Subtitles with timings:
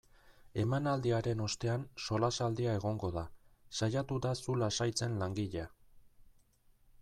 [0.61, 3.25] Emanaldiaren ostean solasaldia egongo da,
[3.81, 5.71] saiatu da zu lasaitzen langilea.